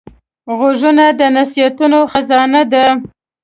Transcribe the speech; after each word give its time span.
غوږونه 0.57 1.05
د 1.19 1.21
نصیحتونو 1.37 1.99
خزانه 2.11 2.61
ده 2.71 2.85